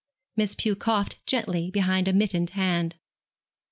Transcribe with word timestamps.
Miss 0.35 0.55
Pew 0.55 0.75
coughed 0.75 1.23
gently 1.27 1.69
behind 1.69 2.07
a 2.07 2.13
mittened 2.13 2.49
hand. 2.57 2.95